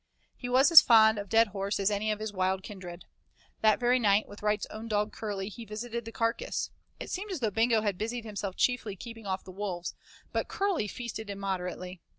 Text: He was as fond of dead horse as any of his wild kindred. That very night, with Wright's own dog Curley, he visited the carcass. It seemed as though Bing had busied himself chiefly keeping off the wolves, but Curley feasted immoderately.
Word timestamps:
He 0.35 0.49
was 0.49 0.71
as 0.71 0.81
fond 0.81 1.19
of 1.19 1.29
dead 1.29 1.49
horse 1.49 1.79
as 1.79 1.91
any 1.91 2.09
of 2.11 2.17
his 2.19 2.33
wild 2.33 2.63
kindred. 2.63 3.05
That 3.61 3.79
very 3.79 3.99
night, 3.99 4.27
with 4.27 4.41
Wright's 4.41 4.65
own 4.71 4.87
dog 4.87 5.13
Curley, 5.13 5.47
he 5.47 5.63
visited 5.63 6.05
the 6.05 6.11
carcass. 6.11 6.71
It 6.99 7.11
seemed 7.11 7.29
as 7.31 7.39
though 7.39 7.51
Bing 7.51 7.69
had 7.69 7.99
busied 7.99 8.25
himself 8.25 8.55
chiefly 8.55 8.95
keeping 8.95 9.27
off 9.27 9.43
the 9.43 9.51
wolves, 9.51 9.93
but 10.33 10.47
Curley 10.47 10.87
feasted 10.87 11.29
immoderately. 11.29 12.01